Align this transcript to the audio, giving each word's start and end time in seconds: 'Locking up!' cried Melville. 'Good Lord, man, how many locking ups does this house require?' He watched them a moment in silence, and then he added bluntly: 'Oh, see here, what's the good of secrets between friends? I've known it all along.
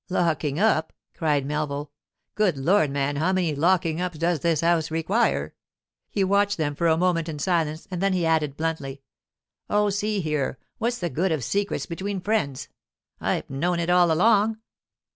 'Locking 0.09 0.59
up!' 0.59 0.93
cried 1.13 1.45
Melville. 1.45 1.91
'Good 2.33 2.57
Lord, 2.57 2.89
man, 2.89 3.17
how 3.17 3.31
many 3.31 3.53
locking 3.53 4.01
ups 4.01 4.17
does 4.17 4.39
this 4.39 4.61
house 4.61 4.89
require?' 4.89 5.53
He 6.09 6.23
watched 6.23 6.57
them 6.57 6.75
a 6.79 6.97
moment 6.97 7.29
in 7.29 7.37
silence, 7.37 7.87
and 7.91 8.01
then 8.01 8.13
he 8.13 8.25
added 8.25 8.57
bluntly: 8.57 9.03
'Oh, 9.69 9.91
see 9.91 10.19
here, 10.19 10.57
what's 10.79 10.97
the 10.97 11.11
good 11.11 11.31
of 11.31 11.43
secrets 11.43 11.85
between 11.85 12.19
friends? 12.19 12.67
I've 13.19 13.47
known 13.47 13.79
it 13.79 13.91
all 13.91 14.11
along. 14.11 14.57